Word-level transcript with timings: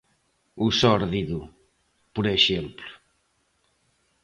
O 0.65 0.67
sórdido, 0.81 1.39
por 2.13 2.25
exemplo. 2.37 2.89